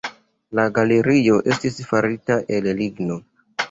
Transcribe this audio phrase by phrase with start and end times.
[0.59, 3.25] La galerio estis farita el ligno.